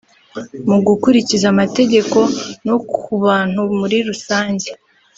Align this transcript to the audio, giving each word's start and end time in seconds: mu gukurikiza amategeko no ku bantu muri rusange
mu 0.69 0.77
gukurikiza 0.87 1.45
amategeko 1.53 2.17
no 2.67 2.77
ku 2.91 3.09
bantu 3.23 3.61
muri 3.79 3.97
rusange 4.07 4.69